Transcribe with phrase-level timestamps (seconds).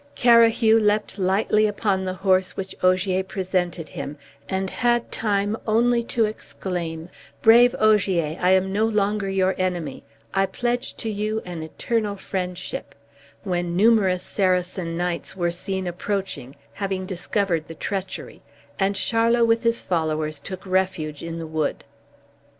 [0.15, 4.17] Carahue leapt lightly upon the horse which Ogier presented him,
[4.49, 7.07] and had time only to exclaim,
[7.43, 10.03] "Brave Ogier, I am no longer your enemy,
[10.33, 12.95] I pledge to you an eternal friendship,"
[13.43, 18.41] when numerous Saracen knights were seen approaching, having discovered the treachery,
[18.79, 21.85] and Charlot with his followers took refuge in the wood.